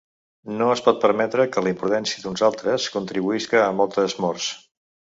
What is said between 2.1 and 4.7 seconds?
d’uns altres contribuïsca a moltes morts.